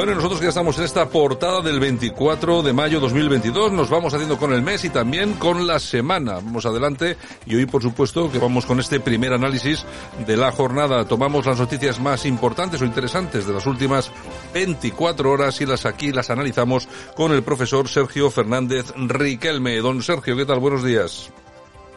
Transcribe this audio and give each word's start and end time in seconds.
Bueno, 0.00 0.14
nosotros 0.14 0.40
ya 0.40 0.48
estamos 0.48 0.78
en 0.78 0.84
esta 0.84 1.10
portada 1.10 1.60
del 1.60 1.78
24 1.78 2.62
de 2.62 2.72
mayo 2.72 3.00
2022. 3.00 3.70
Nos 3.70 3.90
vamos 3.90 4.14
haciendo 4.14 4.38
con 4.38 4.54
el 4.54 4.62
mes 4.62 4.82
y 4.86 4.88
también 4.88 5.34
con 5.34 5.66
la 5.66 5.78
semana. 5.78 6.36
Vamos 6.36 6.64
adelante 6.64 7.18
y 7.44 7.56
hoy, 7.56 7.66
por 7.66 7.82
supuesto, 7.82 8.32
que 8.32 8.38
vamos 8.38 8.64
con 8.64 8.80
este 8.80 8.98
primer 8.98 9.34
análisis 9.34 9.84
de 10.26 10.38
la 10.38 10.52
jornada. 10.52 11.04
Tomamos 11.04 11.44
las 11.44 11.58
noticias 11.58 12.00
más 12.00 12.24
importantes 12.24 12.80
o 12.80 12.86
interesantes 12.86 13.46
de 13.46 13.52
las 13.52 13.66
últimas 13.66 14.10
24 14.54 15.30
horas 15.30 15.60
y 15.60 15.66
las 15.66 15.84
aquí 15.84 16.12
las 16.12 16.30
analizamos 16.30 16.88
con 17.14 17.32
el 17.32 17.42
profesor 17.42 17.86
Sergio 17.86 18.30
Fernández 18.30 18.94
Riquelme. 18.96 19.76
Don 19.80 20.02
Sergio, 20.02 20.34
¿qué 20.34 20.46
tal? 20.46 20.60
Buenos 20.60 20.82
días. 20.82 21.30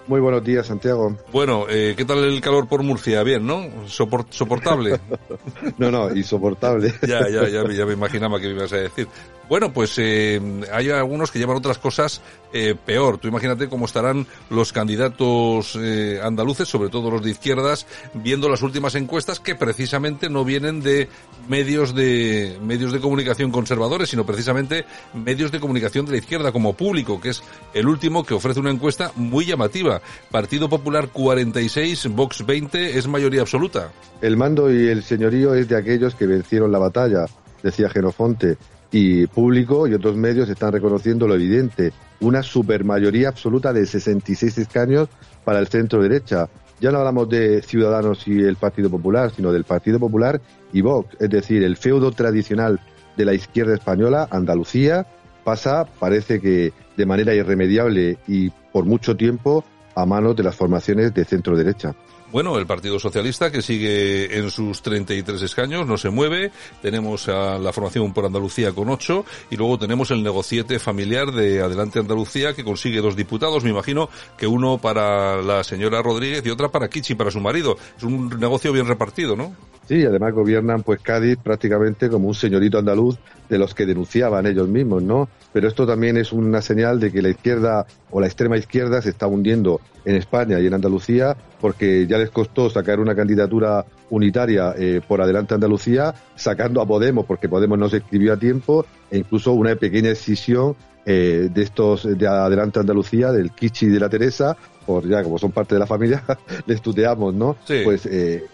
Muy 0.08 0.20
buenos 0.20 0.44
días, 0.44 0.68
Santiago. 0.68 1.16
Bueno, 1.32 1.66
eh, 1.70 1.94
¿qué 1.96 2.04
tal 2.04 2.24
el 2.24 2.42
calor 2.42 2.68
por 2.68 2.84
Murcia? 2.84 3.24
Bien, 3.24 3.46
¿no? 3.46 3.64
soportable. 3.88 5.00
no, 5.78 5.92
no, 5.92 6.14
insoportable. 6.14 6.94
ya, 7.08 7.28
ya, 7.30 7.48
ya, 7.48 7.64
ya 7.70 7.86
me 7.86 7.94
imaginaba 7.94 8.40
que 8.40 8.48
me 8.48 8.54
ibas 8.54 8.74
a 8.74 8.78
decir. 8.78 9.08
Bueno, 9.54 9.72
pues 9.72 9.94
eh, 10.00 10.42
hay 10.72 10.90
algunos 10.90 11.30
que 11.30 11.38
llevan 11.38 11.58
otras 11.58 11.78
cosas 11.78 12.22
eh, 12.54 12.74
peor. 12.74 13.20
Tú 13.20 13.28
imagínate 13.28 13.70
cómo 13.70 13.86
estarán 13.86 14.26
los 14.50 14.74
candidatos 14.74 15.78
eh, 15.80 16.20
andaluces, 16.24 16.68
sobre 16.68 16.90
todo 16.90 17.12
los 17.12 17.22
de 17.22 17.30
izquierdas, 17.30 17.86
viendo 18.16 18.50
las 18.50 18.64
últimas 18.64 18.96
encuestas 18.96 19.40
que 19.40 19.54
precisamente 19.54 20.28
no 20.28 20.44
vienen 20.44 20.82
de 20.82 21.08
medios 21.48 21.94
de 21.94 22.58
medios 22.64 22.92
de 22.94 23.00
comunicación 23.00 23.52
conservadores, 23.52 24.10
sino 24.10 24.26
precisamente 24.26 24.86
medios 25.14 25.52
de 25.52 25.60
comunicación 25.60 26.08
de 26.08 26.14
la 26.14 26.18
izquierda 26.18 26.52
como 26.52 26.74
público, 26.74 27.22
que 27.22 27.30
es 27.30 27.44
el 27.76 27.88
último 27.88 28.24
que 28.24 28.34
ofrece 28.34 28.60
una 28.60 28.72
encuesta 28.72 29.12
muy 29.14 29.46
llamativa. 29.46 30.02
Partido 30.32 30.68
Popular 30.68 31.10
46, 31.10 32.08
Vox 32.08 32.44
20 32.44 32.98
es 32.98 33.08
mayoría 33.08 33.42
absoluta. 33.42 33.92
El 34.20 34.36
mando 34.36 34.74
y 34.74 34.88
el 34.88 35.04
señorío 35.04 35.54
es 35.54 35.68
de 35.68 35.78
aquellos 35.78 36.16
que 36.16 36.26
vencieron 36.26 36.72
la 36.72 36.80
batalla, 36.80 37.28
decía 37.62 37.88
Genofonte 37.88 38.58
y 38.94 39.26
público 39.26 39.88
y 39.88 39.94
otros 39.96 40.16
medios 40.16 40.48
están 40.48 40.72
reconociendo 40.72 41.28
lo 41.28 41.34
evidente, 41.34 41.92
una 42.22 42.44
supermayoría 42.44 43.30
absoluta 43.30 43.74
de 43.74 43.88
66 43.88 44.60
escaños 44.60 45.10
para 45.44 45.60
el 45.60 45.68
centro 45.68 46.02
derecha. 46.02 46.48
Ya 46.80 46.92
no 46.92 47.00
hablamos 47.00 47.28
de 47.28 47.64
Ciudadanos 47.64 48.28
y 48.28 48.40
el 48.40 48.56
Partido 48.56 48.92
Popular, 48.92 49.32
sino 49.36 49.52
del 49.52 49.64
Partido 49.64 50.00
Popular 50.00 50.40
y 50.72 50.82
Vox, 50.82 51.18
es 51.20 51.30
decir, 51.30 51.64
el 51.64 51.76
feudo 51.76 52.12
tradicional 52.12 52.80
de 53.18 53.26
la 53.26 53.34
izquierda 53.34 53.74
española, 53.74 54.28
Andalucía, 54.30 55.08
pasa, 55.44 55.86
parece 56.00 56.40
que 56.40 56.72
de 56.96 57.06
manera 57.06 57.34
irremediable 57.34 58.20
y 58.28 58.52
por 58.72 58.86
mucho 58.86 59.18
tiempo, 59.18 59.64
a 59.96 60.06
manos 60.06 60.36
de 60.36 60.44
las 60.44 60.56
formaciones 60.56 61.14
de 61.14 61.26
centro 61.26 61.58
derecha. 61.58 61.96
Bueno, 62.34 62.58
el 62.58 62.66
Partido 62.66 62.98
Socialista 62.98 63.52
que 63.52 63.62
sigue 63.62 64.40
en 64.40 64.50
sus 64.50 64.82
33 64.82 65.40
escaños, 65.44 65.86
no 65.86 66.00
se 66.00 66.10
mueve. 66.10 66.52
Tenemos 66.82 67.30
a 67.30 67.60
la 67.60 67.72
formación 67.72 68.12
por 68.12 68.26
Andalucía 68.26 68.72
con 68.72 68.90
8 68.90 69.24
y 69.52 69.56
luego 69.56 69.78
tenemos 69.78 70.10
el 70.10 70.24
negociete 70.24 70.80
familiar 70.80 71.32
de 71.32 71.62
Adelante 71.62 72.00
Andalucía 72.00 72.56
que 72.56 72.64
consigue 72.64 73.02
dos 73.02 73.16
diputados. 73.16 73.64
Me 73.64 73.70
imagino 73.70 74.10
que 74.36 74.48
uno 74.48 74.80
para 74.80 75.44
la 75.44 75.64
señora 75.64 76.02
Rodríguez 76.02 76.44
y 76.44 76.50
otra 76.50 76.70
para 76.70 76.90
Kichi, 76.90 77.14
para 77.14 77.30
su 77.30 77.40
marido. 77.40 77.78
Es 77.96 78.02
un 78.02 78.28
negocio 78.40 78.74
bien 78.74 78.88
repartido, 78.88 79.36
¿no? 79.36 79.56
Sí, 79.88 80.04
además 80.04 80.34
gobiernan 80.34 80.82
pues 80.82 81.02
Cádiz 81.02 81.38
prácticamente 81.38 82.10
como 82.10 82.30
un 82.30 82.34
señorito 82.34 82.80
andaluz 82.80 83.20
de 83.48 83.60
los 83.60 83.76
que 83.76 83.86
denunciaban 83.86 84.48
ellos 84.48 84.68
mismos, 84.68 85.04
¿no? 85.04 85.30
Pero 85.54 85.68
esto 85.68 85.86
también 85.86 86.18
es 86.18 86.34
una 86.34 86.62
señal 86.62 87.00
de 87.00 87.12
que 87.12 87.22
la 87.22 87.30
izquierda 87.30 87.86
o 88.10 88.20
la 88.20 88.28
extrema 88.28 88.58
izquierda 88.58 89.02
se 89.02 89.10
está 89.10 89.28
hundiendo 89.28 89.80
en 90.04 90.16
España 90.16 90.60
y 90.60 90.68
en 90.68 90.74
Andalucía 90.74 91.38
porque 91.62 92.06
ya 92.08 92.18
les 92.18 92.30
costó 92.30 92.70
sacar 92.70 93.00
una 93.00 93.16
candidatura 93.16 93.86
unitaria 94.10 94.74
eh, 94.78 95.00
por 95.08 95.22
adelante 95.22 95.54
Andalucía, 95.54 96.14
sacando 96.36 96.82
a 96.82 96.86
Podemos 96.86 97.26
porque 97.26 97.48
Podemos 97.48 97.78
no 97.78 97.88
se 97.88 97.98
escribió 97.98 98.34
a 98.34 98.38
tiempo 98.38 98.86
e 99.10 99.20
incluso 99.20 99.54
una 99.54 99.76
pequeña 99.76 100.10
decisión 100.10 100.76
eh, 101.06 101.50
de 101.54 101.62
estos 101.62 102.18
de 102.18 102.28
adelante 102.28 102.80
Andalucía, 102.80 103.32
del 103.32 103.52
Kichi 103.52 103.88
y 103.88 103.90
de 103.90 104.00
la 104.00 104.10
Teresa, 104.10 104.58
por 104.86 105.08
ya 105.08 105.24
como 105.24 105.38
son 105.38 105.52
parte 105.52 105.76
de 105.76 105.80
la 105.80 105.88
familia, 105.88 106.24
les 106.66 106.82
tuteamos, 106.82 107.34
¿no? 107.34 107.56
Pues 107.84 108.06
eh, 108.06 108.46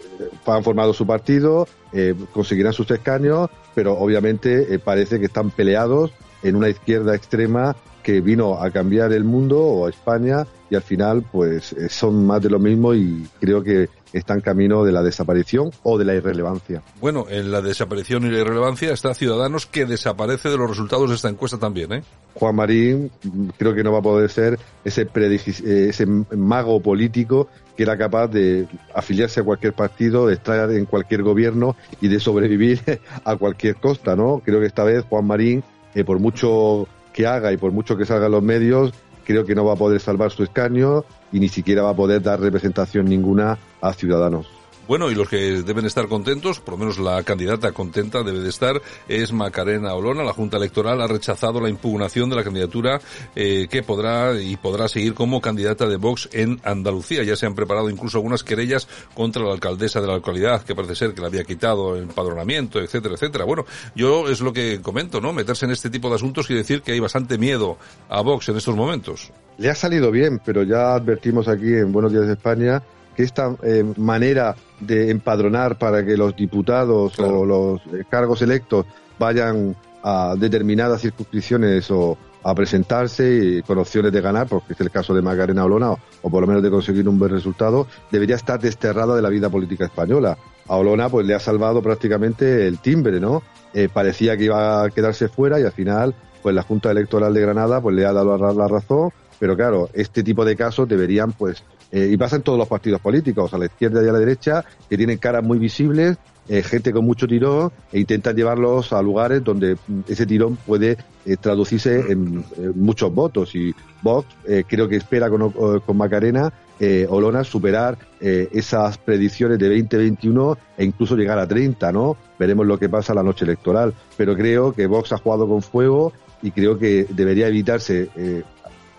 han 0.46 0.64
formado 0.64 0.92
su 0.92 1.06
partido, 1.06 1.66
eh, 1.92 2.14
conseguirán 2.32 2.72
sus 2.72 2.90
escaños, 2.90 3.50
pero 3.74 3.98
obviamente 3.98 4.74
eh, 4.74 4.78
parece 4.78 5.18
que 5.18 5.26
están 5.26 5.50
peleados 5.50 6.12
en 6.42 6.56
una 6.56 6.68
izquierda 6.68 7.14
extrema 7.14 7.76
que 8.02 8.20
vino 8.20 8.60
a 8.60 8.70
cambiar 8.70 9.12
el 9.12 9.24
mundo 9.24 9.60
o 9.60 9.86
a 9.86 9.90
España 9.90 10.46
y 10.70 10.74
al 10.74 10.82
final 10.82 11.24
pues 11.30 11.72
eh, 11.72 11.88
son 11.88 12.26
más 12.26 12.40
de 12.40 12.48
lo 12.48 12.58
mismo 12.58 12.94
y 12.94 13.26
creo 13.40 13.62
que 13.62 13.88
están 14.12 14.40
camino 14.40 14.84
de 14.84 14.92
la 14.92 15.02
desaparición 15.02 15.70
o 15.82 15.98
de 15.98 16.04
la 16.04 16.14
irrelevancia. 16.14 16.82
Bueno, 17.00 17.26
en 17.28 17.52
la 17.52 17.60
desaparición 17.60 18.24
y 18.24 18.30
la 18.30 18.40
irrelevancia 18.40 18.92
está 18.92 19.14
Ciudadanos 19.14 19.66
que 19.66 19.84
desaparece 19.84 20.48
de 20.48 20.58
los 20.58 20.68
resultados 20.68 21.10
de 21.10 21.16
esta 21.16 21.28
encuesta 21.28 21.58
también, 21.58 21.92
¿eh? 21.92 22.02
Juan 22.34 22.56
Marín 22.56 23.10
creo 23.56 23.74
que 23.74 23.82
no 23.82 23.92
va 23.92 23.98
a 23.98 24.02
poder 24.02 24.30
ser 24.30 24.58
ese, 24.84 25.02
eh, 25.02 25.86
ese 25.90 26.06
mago 26.06 26.80
político 26.80 27.48
que 27.76 27.82
era 27.82 27.96
capaz 27.96 28.28
de 28.28 28.68
afiliarse 28.94 29.40
a 29.40 29.44
cualquier 29.44 29.72
partido, 29.72 30.26
de 30.26 30.34
estar 30.34 30.70
en 30.70 30.84
cualquier 30.86 31.22
gobierno 31.22 31.76
y 32.00 32.08
de 32.08 32.20
sobrevivir 32.20 32.80
a 33.24 33.36
cualquier 33.36 33.76
costa, 33.76 34.14
¿no? 34.16 34.42
Creo 34.44 34.60
que 34.60 34.66
esta 34.66 34.84
vez 34.84 35.04
Juan 35.08 35.26
Marín, 35.26 35.64
eh, 35.94 36.04
por 36.04 36.18
mucho 36.18 36.86
que 37.12 37.26
haga 37.26 37.52
y 37.52 37.56
por 37.56 37.72
mucho 37.72 37.96
que 37.96 38.06
salgan 38.06 38.32
los 38.32 38.42
medios, 38.42 38.92
creo 39.24 39.44
que 39.44 39.54
no 39.54 39.64
va 39.64 39.74
a 39.74 39.76
poder 39.76 40.00
salvar 40.00 40.30
su 40.30 40.42
escaño 40.42 41.04
y 41.32 41.40
ni 41.40 41.48
siquiera 41.48 41.82
va 41.82 41.90
a 41.90 41.96
poder 41.96 42.22
dar 42.22 42.40
representación 42.40 43.06
ninguna 43.06 43.58
a 43.80 43.92
Ciudadanos. 43.92 44.59
Bueno, 44.90 45.08
y 45.08 45.14
los 45.14 45.28
que 45.28 45.62
deben 45.62 45.86
estar 45.86 46.08
contentos, 46.08 46.58
por 46.58 46.74
lo 46.74 46.78
menos 46.78 46.98
la 46.98 47.22
candidata 47.22 47.70
contenta 47.70 48.24
debe 48.24 48.40
de 48.40 48.48
estar, 48.48 48.82
es 49.06 49.32
Macarena 49.32 49.94
Olona. 49.94 50.24
La 50.24 50.32
Junta 50.32 50.56
Electoral 50.56 51.00
ha 51.00 51.06
rechazado 51.06 51.60
la 51.60 51.68
impugnación 51.68 52.28
de 52.28 52.34
la 52.34 52.42
candidatura 52.42 53.00
eh, 53.36 53.68
que 53.70 53.84
podrá 53.84 54.34
y 54.40 54.56
podrá 54.56 54.88
seguir 54.88 55.14
como 55.14 55.40
candidata 55.40 55.86
de 55.86 55.94
Vox 55.94 56.28
en 56.32 56.60
Andalucía. 56.64 57.22
Ya 57.22 57.36
se 57.36 57.46
han 57.46 57.54
preparado 57.54 57.88
incluso 57.88 58.18
algunas 58.18 58.42
querellas 58.42 58.88
contra 59.14 59.44
la 59.44 59.52
alcaldesa 59.52 60.00
de 60.00 60.08
la 60.08 60.14
localidad, 60.14 60.64
que 60.64 60.74
parece 60.74 60.96
ser 60.96 61.14
que 61.14 61.20
le 61.20 61.28
había 61.28 61.44
quitado 61.44 61.94
el 61.94 62.02
empadronamiento, 62.02 62.80
etcétera, 62.80 63.14
etcétera. 63.14 63.44
Bueno, 63.44 63.66
yo 63.94 64.28
es 64.28 64.40
lo 64.40 64.52
que 64.52 64.80
comento, 64.82 65.20
¿no? 65.20 65.32
Meterse 65.32 65.66
en 65.66 65.70
este 65.70 65.90
tipo 65.90 66.08
de 66.08 66.16
asuntos 66.16 66.50
y 66.50 66.54
decir 66.54 66.82
que 66.82 66.90
hay 66.90 66.98
bastante 66.98 67.38
miedo 67.38 67.78
a 68.08 68.22
Vox 68.22 68.48
en 68.48 68.56
estos 68.56 68.74
momentos. 68.74 69.30
Le 69.56 69.70
ha 69.70 69.74
salido 69.76 70.10
bien, 70.10 70.40
pero 70.44 70.64
ya 70.64 70.94
advertimos 70.94 71.46
aquí 71.46 71.74
en 71.74 71.92
Buenos 71.92 72.10
Días 72.10 72.26
de 72.26 72.32
España 72.32 72.82
que 73.16 73.22
esta 73.22 73.56
eh, 73.62 73.84
manera 73.96 74.54
de 74.80 75.10
empadronar 75.10 75.78
para 75.78 76.04
que 76.04 76.16
los 76.16 76.34
diputados 76.36 77.18
o 77.18 77.44
los 77.44 77.80
eh, 77.86 78.04
cargos 78.08 78.42
electos 78.42 78.86
vayan 79.18 79.76
a 80.02 80.34
determinadas 80.38 81.02
circunscripciones 81.02 81.90
o 81.90 82.16
a 82.42 82.54
presentarse 82.54 83.62
con 83.66 83.78
opciones 83.78 84.12
de 84.12 84.20
ganar, 84.20 84.46
porque 84.46 84.72
es 84.72 84.80
el 84.80 84.90
caso 84.90 85.14
de 85.14 85.20
Macarena 85.20 85.64
Olona, 85.64 85.90
o, 85.90 86.30
por 86.30 86.40
lo 86.40 86.46
menos 86.46 86.62
de 86.62 86.70
conseguir 86.70 87.06
un 87.08 87.18
buen 87.18 87.30
resultado, 87.30 87.86
debería 88.10 88.36
estar 88.36 88.58
desterrada 88.58 89.14
de 89.14 89.22
la 89.22 89.28
vida 89.28 89.50
política 89.50 89.84
española. 89.84 90.38
A 90.66 90.76
Olona 90.76 91.08
pues 91.08 91.26
le 91.26 91.34
ha 91.34 91.40
salvado 91.40 91.82
prácticamente 91.82 92.66
el 92.66 92.78
timbre, 92.78 93.20
¿no? 93.20 93.42
Eh, 93.74 93.88
parecía 93.92 94.36
que 94.36 94.44
iba 94.44 94.84
a 94.84 94.90
quedarse 94.90 95.28
fuera 95.28 95.60
y 95.60 95.64
al 95.64 95.72
final 95.72 96.14
pues 96.42 96.54
la 96.54 96.62
Junta 96.62 96.90
Electoral 96.90 97.34
de 97.34 97.40
Granada 97.42 97.80
pues 97.80 97.94
le 97.94 98.06
ha 98.06 98.12
dado 98.12 98.36
la 98.38 98.68
razón, 98.68 99.10
pero 99.38 99.56
claro, 99.56 99.90
este 99.92 100.22
tipo 100.22 100.44
de 100.44 100.56
casos 100.56 100.88
deberían 100.88 101.32
pues 101.32 101.62
eh, 101.92 102.08
y 102.12 102.16
pasa 102.16 102.36
en 102.36 102.42
todos 102.42 102.58
los 102.58 102.68
partidos 102.68 103.00
políticos, 103.00 103.52
a 103.54 103.58
la 103.58 103.66
izquierda 103.66 104.04
y 104.04 104.08
a 104.08 104.12
la 104.12 104.18
derecha, 104.18 104.64
que 104.88 104.96
tienen 104.96 105.18
caras 105.18 105.42
muy 105.42 105.58
visibles, 105.58 106.18
eh, 106.48 106.62
gente 106.62 106.92
con 106.92 107.04
mucho 107.04 107.26
tirón, 107.26 107.70
e 107.92 108.00
intentan 108.00 108.34
llevarlos 108.34 108.92
a 108.92 109.02
lugares 109.02 109.42
donde 109.44 109.76
ese 110.08 110.26
tirón 110.26 110.56
puede 110.56 110.96
eh, 111.24 111.36
traducirse 111.36 112.12
en 112.12 112.44
muchos 112.74 113.14
votos. 113.14 113.54
Y 113.54 113.74
Vox 114.02 114.26
creo 114.66 114.88
que 114.88 114.96
espera 114.96 115.28
con, 115.28 115.50
con 115.50 115.96
Macarena 115.96 116.52
eh, 116.82 117.06
Olona 117.10 117.44
superar 117.44 117.98
eh, 118.22 118.48
esas 118.52 118.96
predicciones 118.96 119.58
de 119.58 119.68
2021 119.68 120.56
e 120.78 120.84
incluso 120.86 121.14
llegar 121.14 121.38
a 121.38 121.46
30, 121.46 121.92
¿no? 121.92 122.16
Veremos 122.38 122.66
lo 122.66 122.78
que 122.78 122.88
pasa 122.88 123.12
la 123.12 123.22
noche 123.22 123.44
electoral. 123.44 123.92
Pero 124.16 124.34
creo 124.34 124.72
que 124.72 124.86
Vox 124.86 125.12
ha 125.12 125.18
jugado 125.18 125.46
con 125.46 125.60
fuego 125.60 126.14
y 126.40 126.52
creo 126.52 126.78
que 126.78 127.06
debería 127.10 127.48
evitarse 127.48 128.08
eh, 128.16 128.42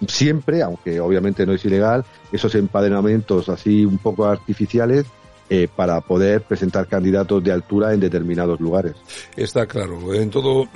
siempre, 0.07 0.61
aunque 0.61 0.99
obviamente 0.99 1.45
no 1.45 1.53
es 1.53 1.63
ilegal, 1.65 2.05
esos 2.31 2.55
empadronamientos 2.55 3.49
así 3.49 3.85
un 3.85 3.97
poco 3.97 4.25
artificiales 4.25 5.05
eh, 5.53 5.67
para 5.67 5.99
poder 5.99 6.43
presentar 6.43 6.87
candidatos 6.87 7.43
de 7.43 7.51
altura 7.51 7.93
en 7.93 7.99
determinados 7.99 8.57
lugares. 8.61 8.93
Está 9.35 9.65
claro. 9.65 10.13
En 10.13 10.29
todo, 10.29 10.69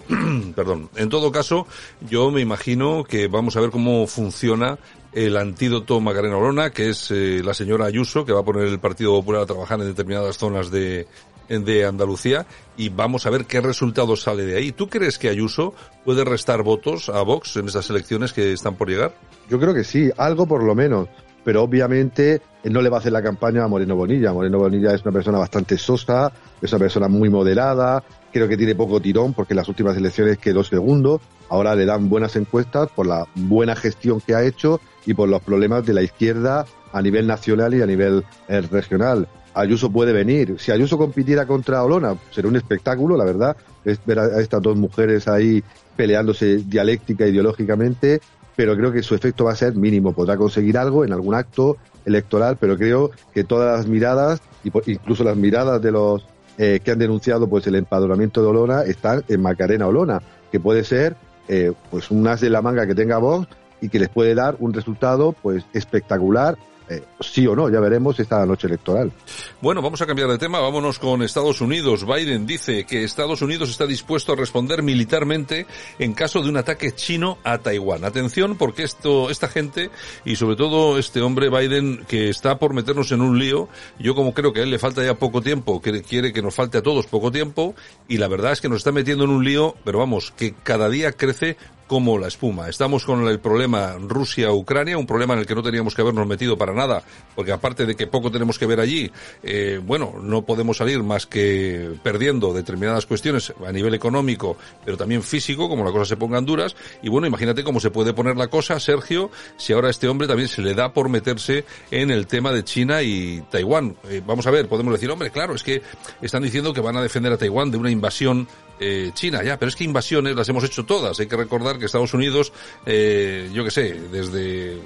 perdón, 0.54 0.90
en 0.96 1.08
todo 1.08 1.32
caso, 1.32 1.66
yo 2.10 2.30
me 2.30 2.42
imagino 2.42 3.04
que 3.04 3.26
vamos 3.26 3.56
a 3.56 3.60
ver 3.60 3.70
cómo 3.70 4.06
funciona 4.06 4.78
el 5.12 5.34
antídoto 5.38 5.98
Macarena 6.00 6.36
Olona, 6.36 6.70
que 6.70 6.90
es 6.90 7.10
eh, 7.10 7.40
la 7.42 7.54
señora 7.54 7.86
Ayuso, 7.86 8.26
que 8.26 8.32
va 8.32 8.40
a 8.40 8.44
poner 8.44 8.66
el 8.66 8.78
Partido 8.78 9.12
Popular 9.12 9.42
a 9.42 9.46
trabajar 9.46 9.80
en 9.80 9.86
determinadas 9.86 10.36
zonas 10.36 10.70
de, 10.70 11.06
de 11.48 11.84
Andalucía 11.84 12.46
y 12.76 12.90
vamos 12.90 13.26
a 13.26 13.30
ver 13.30 13.46
qué 13.46 13.60
resultado 13.60 14.16
sale 14.16 14.44
de 14.44 14.56
ahí. 14.56 14.72
¿Tú 14.72 14.88
crees 14.88 15.18
que 15.18 15.28
Ayuso 15.28 15.74
puede 16.04 16.24
restar 16.24 16.62
votos 16.62 17.08
a 17.08 17.22
Vox 17.22 17.56
en 17.56 17.68
esas 17.68 17.88
elecciones 17.90 18.32
que 18.32 18.52
están 18.52 18.76
por 18.76 18.88
llegar? 18.88 19.14
Yo 19.48 19.58
creo 19.58 19.74
que 19.74 19.84
sí, 19.84 20.10
algo 20.16 20.46
por 20.46 20.62
lo 20.62 20.74
menos 20.74 21.08
pero 21.48 21.62
obviamente 21.62 22.42
no 22.64 22.82
le 22.82 22.90
va 22.90 22.98
a 22.98 23.00
hacer 23.00 23.12
la 23.12 23.22
campaña 23.22 23.64
a 23.64 23.68
Moreno 23.68 23.96
Bonilla. 23.96 24.34
Moreno 24.34 24.58
Bonilla 24.58 24.92
es 24.92 25.02
una 25.02 25.12
persona 25.12 25.38
bastante 25.38 25.78
sosa, 25.78 26.30
es 26.60 26.70
una 26.70 26.80
persona 26.80 27.08
muy 27.08 27.30
moderada, 27.30 28.04
creo 28.30 28.46
que 28.46 28.58
tiene 28.58 28.74
poco 28.74 29.00
tirón 29.00 29.32
porque 29.32 29.54
en 29.54 29.56
las 29.56 29.68
últimas 29.68 29.96
elecciones 29.96 30.36
quedó 30.36 30.62
segundo, 30.62 31.22
ahora 31.48 31.74
le 31.74 31.86
dan 31.86 32.10
buenas 32.10 32.36
encuestas 32.36 32.90
por 32.94 33.06
la 33.06 33.26
buena 33.34 33.74
gestión 33.76 34.20
que 34.20 34.34
ha 34.34 34.44
hecho 34.44 34.78
y 35.08 35.14
por 35.14 35.26
los 35.26 35.40
problemas 35.40 35.86
de 35.86 35.94
la 35.94 36.02
izquierda 36.02 36.66
a 36.92 37.00
nivel 37.00 37.26
nacional 37.26 37.72
y 37.72 37.80
a 37.80 37.86
nivel 37.86 38.24
eh, 38.46 38.60
regional. 38.60 39.26
Ayuso 39.54 39.90
puede 39.90 40.12
venir. 40.12 40.56
Si 40.58 40.70
Ayuso 40.70 40.98
compitiera 40.98 41.46
contra 41.46 41.82
Olona, 41.82 42.14
sería 42.30 42.50
un 42.50 42.56
espectáculo, 42.56 43.16
la 43.16 43.24
verdad, 43.24 43.56
es 43.86 43.98
ver 44.04 44.18
a 44.18 44.38
estas 44.38 44.60
dos 44.60 44.76
mujeres 44.76 45.26
ahí 45.26 45.64
peleándose 45.96 46.58
dialéctica, 46.58 47.26
ideológicamente, 47.26 48.20
pero 48.54 48.76
creo 48.76 48.92
que 48.92 49.02
su 49.02 49.14
efecto 49.14 49.44
va 49.46 49.52
a 49.52 49.56
ser 49.56 49.74
mínimo. 49.74 50.12
Podrá 50.12 50.36
conseguir 50.36 50.76
algo 50.76 51.06
en 51.06 51.14
algún 51.14 51.34
acto 51.34 51.78
electoral, 52.04 52.58
pero 52.60 52.76
creo 52.76 53.10
que 53.32 53.44
todas 53.44 53.78
las 53.78 53.86
miradas, 53.86 54.42
incluso 54.84 55.24
las 55.24 55.38
miradas 55.38 55.80
de 55.80 55.90
los 55.90 56.26
eh, 56.58 56.80
que 56.84 56.90
han 56.90 56.98
denunciado 56.98 57.48
pues 57.48 57.66
el 57.66 57.76
empadronamiento 57.76 58.42
de 58.42 58.48
Olona, 58.48 58.82
están 58.82 59.24
en 59.26 59.40
Macarena 59.40 59.86
Olona, 59.86 60.20
que 60.52 60.60
puede 60.60 60.84
ser 60.84 61.16
eh, 61.48 61.72
pues 61.90 62.10
un 62.10 62.28
as 62.28 62.42
de 62.42 62.50
la 62.50 62.60
manga 62.60 62.86
que 62.86 62.94
tenga 62.94 63.16
Vox 63.16 63.48
y 63.80 63.88
que 63.88 63.98
les 63.98 64.08
puede 64.08 64.34
dar 64.34 64.56
un 64.58 64.72
resultado 64.72 65.32
pues 65.32 65.64
espectacular 65.72 66.56
eh, 66.90 67.02
sí 67.20 67.46
o 67.46 67.54
no, 67.54 67.68
ya 67.68 67.80
veremos 67.80 68.18
esta 68.18 68.44
noche 68.46 68.66
electoral. 68.66 69.12
Bueno, 69.60 69.82
vamos 69.82 70.00
a 70.00 70.06
cambiar 70.06 70.28
de 70.28 70.38
tema, 70.38 70.58
vámonos 70.60 70.98
con 70.98 71.22
Estados 71.22 71.60
Unidos. 71.60 72.06
Biden 72.06 72.46
dice 72.46 72.84
que 72.84 73.04
Estados 73.04 73.42
Unidos 73.42 73.68
está 73.68 73.86
dispuesto 73.86 74.32
a 74.32 74.36
responder 74.36 74.82
militarmente 74.82 75.66
en 75.98 76.14
caso 76.14 76.42
de 76.42 76.48
un 76.48 76.56
ataque 76.56 76.92
chino 76.92 77.38
a 77.44 77.58
Taiwán. 77.58 78.04
Atención, 78.04 78.56
porque 78.56 78.84
esto, 78.84 79.28
esta 79.28 79.48
gente 79.48 79.90
y 80.24 80.36
sobre 80.36 80.56
todo 80.56 80.98
este 80.98 81.20
hombre 81.20 81.50
Biden 81.50 82.06
que 82.08 82.30
está 82.30 82.58
por 82.58 82.72
meternos 82.72 83.12
en 83.12 83.20
un 83.20 83.38
lío, 83.38 83.68
yo 83.98 84.14
como 84.14 84.32
creo 84.32 84.54
que 84.54 84.60
a 84.60 84.62
él 84.62 84.70
le 84.70 84.78
falta 84.78 85.04
ya 85.04 85.14
poco 85.14 85.42
tiempo, 85.42 85.82
que 85.82 86.02
quiere 86.02 86.32
que 86.32 86.40
nos 86.40 86.54
falte 86.54 86.78
a 86.78 86.82
todos 86.82 87.06
poco 87.06 87.30
tiempo, 87.30 87.74
y 88.08 88.16
la 88.16 88.28
verdad 88.28 88.52
es 88.52 88.62
que 88.62 88.68
nos 88.70 88.78
está 88.78 88.92
metiendo 88.92 89.24
en 89.24 89.30
un 89.30 89.44
lío, 89.44 89.74
pero 89.84 89.98
vamos, 89.98 90.32
que 90.36 90.54
cada 90.54 90.88
día 90.88 91.12
crece 91.12 91.58
como 91.88 92.18
la 92.18 92.28
espuma. 92.28 92.68
Estamos 92.68 93.04
con 93.04 93.26
el 93.26 93.40
problema 93.40 93.96
Rusia-Ucrania, 93.98 94.98
un 94.98 95.06
problema 95.06 95.34
en 95.34 95.40
el 95.40 95.46
que 95.46 95.54
no 95.54 95.62
teníamos 95.62 95.94
que 95.94 96.02
habernos 96.02 96.26
metido 96.26 96.56
para 96.56 96.74
nada, 96.74 97.02
porque 97.34 97.50
aparte 97.50 97.86
de 97.86 97.96
que 97.96 98.06
poco 98.06 98.30
tenemos 98.30 98.58
que 98.58 98.66
ver 98.66 98.78
allí, 98.78 99.10
eh, 99.42 99.80
bueno, 99.82 100.14
no 100.22 100.42
podemos 100.42 100.76
salir 100.76 101.02
más 101.02 101.26
que 101.26 101.90
perdiendo 102.02 102.52
determinadas 102.52 103.06
cuestiones 103.06 103.52
a 103.66 103.72
nivel 103.72 103.94
económico, 103.94 104.56
pero 104.84 104.96
también 104.96 105.22
físico, 105.22 105.68
como 105.68 105.82
la 105.82 105.90
cosa 105.90 106.04
se 106.04 106.16
ponga 106.16 106.38
en 106.38 106.44
duras. 106.44 106.76
Y 107.02 107.08
bueno, 107.08 107.26
imagínate 107.26 107.64
cómo 107.64 107.80
se 107.80 107.90
puede 107.90 108.12
poner 108.12 108.36
la 108.36 108.48
cosa, 108.48 108.78
Sergio, 108.78 109.30
si 109.56 109.72
ahora 109.72 109.88
este 109.88 110.08
hombre 110.08 110.28
también 110.28 110.48
se 110.48 110.60
le 110.62 110.74
da 110.74 110.92
por 110.92 111.08
meterse 111.08 111.64
en 111.90 112.10
el 112.10 112.26
tema 112.26 112.52
de 112.52 112.64
China 112.64 113.02
y 113.02 113.42
Taiwán. 113.50 113.96
Eh, 114.10 114.22
vamos 114.24 114.46
a 114.46 114.50
ver, 114.50 114.68
podemos 114.68 114.92
decir, 114.92 115.10
hombre, 115.10 115.30
claro, 115.30 115.54
es 115.54 115.62
que 115.62 115.80
están 116.20 116.42
diciendo 116.42 116.74
que 116.74 116.82
van 116.82 116.96
a 116.98 117.02
defender 117.02 117.32
a 117.32 117.38
Taiwán 117.38 117.70
de 117.70 117.78
una 117.78 117.90
invasión 117.90 118.46
eh, 118.80 119.10
China, 119.14 119.42
ya, 119.42 119.58
pero 119.58 119.68
es 119.68 119.76
que 119.76 119.84
invasiones 119.84 120.36
las 120.36 120.48
hemos 120.48 120.64
hecho 120.64 120.84
todas. 120.84 121.18
Hay 121.20 121.26
que 121.26 121.36
recordar 121.36 121.78
que 121.78 121.86
Estados 121.86 122.14
Unidos, 122.14 122.52
eh, 122.86 123.50
yo 123.52 123.64
que 123.64 123.70
sé, 123.70 123.94
desde 124.12 124.78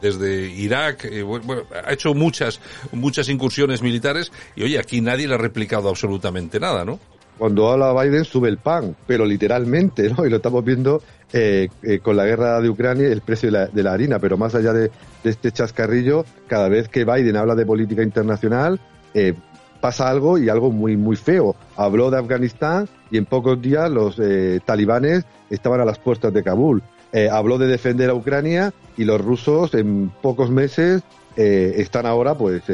desde 0.00 0.50
Irak, 0.50 1.06
eh, 1.06 1.24
ha 1.86 1.92
hecho 1.92 2.12
muchas 2.14 2.60
muchas 2.92 3.28
incursiones 3.28 3.80
militares 3.80 4.32
y 4.54 4.62
oye, 4.62 4.78
aquí 4.78 5.00
nadie 5.00 5.26
le 5.26 5.34
ha 5.34 5.38
replicado 5.38 5.88
absolutamente 5.88 6.60
nada, 6.60 6.84
¿no? 6.84 6.98
Cuando 7.38 7.70
habla 7.70 7.92
Biden 8.00 8.24
sube 8.24 8.48
el 8.48 8.58
pan, 8.58 8.94
pero 9.06 9.24
literalmente, 9.24 10.10
¿no? 10.10 10.24
Y 10.26 10.30
lo 10.30 10.36
estamos 10.36 10.64
viendo 10.64 11.02
eh, 11.32 11.68
con 12.02 12.16
la 12.16 12.26
guerra 12.26 12.60
de 12.60 12.68
Ucrania, 12.68 13.08
el 13.08 13.22
precio 13.22 13.48
de 13.48 13.52
la, 13.52 13.66
de 13.66 13.82
la 13.82 13.92
harina, 13.92 14.18
pero 14.18 14.36
más 14.36 14.54
allá 14.54 14.72
de, 14.72 14.90
de, 15.22 15.30
este 15.30 15.50
chascarrillo, 15.50 16.24
cada 16.46 16.68
vez 16.68 16.88
que 16.88 17.04
Biden 17.04 17.36
habla 17.36 17.54
de 17.54 17.66
política 17.66 18.02
internacional, 18.02 18.80
pasa 19.84 20.08
algo 20.08 20.38
y 20.38 20.48
algo 20.48 20.70
muy, 20.70 20.96
muy 20.96 21.14
feo. 21.14 21.56
Habló 21.76 22.10
de 22.10 22.18
Afganistán 22.18 22.88
y 23.14 23.16
en 23.16 23.26
pocos 23.26 23.62
días 23.62 23.88
los 23.92 24.18
eh, 24.18 24.58
talibanes 24.64 25.24
estaban 25.48 25.80
a 25.80 25.84
las 25.84 26.00
puertas 26.00 26.34
de 26.34 26.42
Kabul. 26.42 26.82
Eh, 27.12 27.30
habló 27.30 27.58
de 27.58 27.68
defender 27.68 28.10
a 28.10 28.14
Ucrania 28.14 28.74
y 28.96 29.04
los 29.04 29.20
rusos 29.20 29.72
en 29.74 30.10
pocos 30.20 30.50
meses 30.50 31.02
eh, 31.36 31.74
están 31.76 32.06
ahora 32.06 32.34
pues 32.34 32.64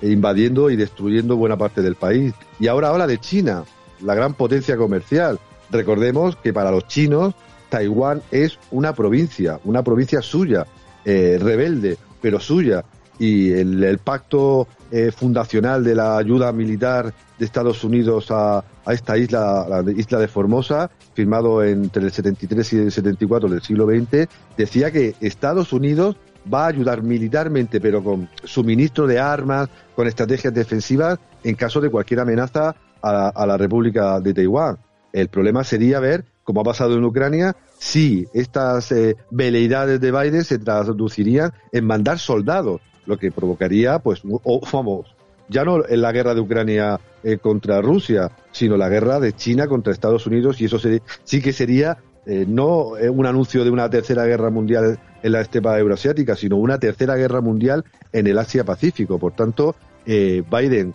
invadiendo 0.00 0.70
y 0.70 0.76
destruyendo 0.76 1.36
buena 1.36 1.58
parte 1.58 1.82
del 1.82 1.96
país. 1.96 2.32
Y 2.58 2.68
ahora 2.68 2.88
habla 2.88 3.06
de 3.06 3.18
China, 3.18 3.64
la 4.00 4.14
gran 4.14 4.32
potencia 4.32 4.78
comercial. 4.78 5.38
Recordemos 5.70 6.36
que 6.36 6.54
para 6.54 6.70
los 6.70 6.86
chinos 6.86 7.34
Taiwán 7.68 8.22
es 8.30 8.58
una 8.70 8.94
provincia, 8.94 9.60
una 9.64 9.82
provincia 9.82 10.22
suya, 10.22 10.66
rebelde, 11.04 11.98
pero 12.22 12.40
suya 12.40 12.82
y 13.18 13.52
el, 13.52 13.98
pacto 13.98 14.68
fundacional 15.14 15.84
de 15.84 15.94
la 15.94 16.16
ayuda 16.16 16.50
militar 16.50 17.12
de 17.38 17.44
Estados 17.44 17.84
Unidos 17.84 18.28
a, 18.30 18.64
esta 18.90 19.16
isla, 19.16 19.66
la 19.68 19.92
isla 19.92 20.18
de 20.18 20.28
Formosa, 20.28 20.90
firmado 21.14 21.62
entre 21.62 22.04
el 22.04 22.12
73 22.12 22.72
y 22.72 22.78
el 22.78 22.92
74 22.92 23.48
del 23.48 23.62
siglo 23.62 23.86
XX, 23.86 24.28
decía 24.56 24.90
que 24.90 25.14
Estados 25.20 25.72
Unidos 25.72 26.16
va 26.52 26.64
a 26.64 26.68
ayudar 26.68 27.02
militarmente, 27.02 27.80
pero 27.80 28.02
con 28.02 28.28
suministro 28.44 29.06
de 29.06 29.20
armas, 29.20 29.68
con 29.94 30.06
estrategias 30.06 30.52
defensivas, 30.52 31.18
en 31.44 31.54
caso 31.54 31.80
de 31.80 31.90
cualquier 31.90 32.20
amenaza 32.20 32.74
a, 33.00 33.46
la 33.46 33.56
República 33.56 34.20
de 34.20 34.34
Taiwán. 34.34 34.78
El 35.12 35.28
problema 35.28 35.64
sería 35.64 36.00
ver, 36.00 36.24
como 36.44 36.60
ha 36.60 36.64
pasado 36.64 36.94
en 36.94 37.04
Ucrania, 37.04 37.56
si 37.78 38.26
estas 38.32 38.90
eh, 38.92 39.16
veleidades 39.30 40.00
de 40.00 40.12
Biden 40.12 40.44
se 40.44 40.58
traducirían 40.58 41.52
en 41.72 41.84
mandar 41.84 42.18
soldados 42.18 42.80
lo 43.06 43.18
que 43.18 43.32
provocaría, 43.32 43.98
pues, 43.98 44.22
o, 44.24 44.60
vamos, 44.72 45.14
ya 45.48 45.64
no 45.64 45.86
en 45.86 46.02
la 46.02 46.12
guerra 46.12 46.34
de 46.34 46.40
Ucrania 46.40 47.00
eh, 47.22 47.38
contra 47.38 47.80
Rusia, 47.80 48.30
sino 48.50 48.76
la 48.76 48.88
guerra 48.88 49.20
de 49.20 49.32
China 49.32 49.68
contra 49.68 49.92
Estados 49.92 50.26
Unidos, 50.26 50.60
y 50.60 50.64
eso 50.64 50.78
sí 50.78 51.40
que 51.40 51.52
sería 51.52 51.98
eh, 52.26 52.44
no 52.48 52.96
eh, 52.96 53.08
un 53.08 53.26
anuncio 53.26 53.64
de 53.64 53.70
una 53.70 53.88
tercera 53.90 54.24
guerra 54.24 54.50
mundial 54.50 54.98
en 55.22 55.32
la 55.32 55.40
estepa 55.40 55.78
euroasiática, 55.78 56.36
sino 56.36 56.56
una 56.56 56.78
tercera 56.78 57.16
guerra 57.16 57.40
mundial 57.40 57.84
en 58.12 58.26
el 58.26 58.38
Asia-Pacífico. 58.38 59.18
Por 59.18 59.32
tanto, 59.34 59.76
Biden 60.04 60.94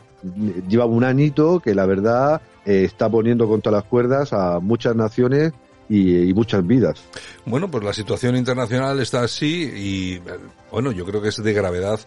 lleva 0.68 0.86
un 0.86 1.06
añito 1.06 1.62
que 1.62 1.74
la 1.74 1.86
verdad 1.86 2.42
está 2.66 3.10
poniendo 3.10 3.48
contra 3.48 3.72
las 3.72 3.86
cuerdas 3.86 4.34
a 4.34 4.60
muchas 4.60 4.98
naciones 4.98 5.54
y, 5.89 6.34
muchas 6.34 6.66
vidas. 6.66 7.01
Bueno, 7.46 7.72
pues 7.72 7.84
la 7.84 7.94
situación 7.94 8.36
internacional 8.36 9.00
está 9.00 9.22
así 9.22 9.72
y 9.74 10.22
bueno, 10.72 10.92
yo 10.92 11.06
creo 11.06 11.22
que 11.22 11.30
es 11.30 11.42
de 11.42 11.54
gravedad 11.54 12.00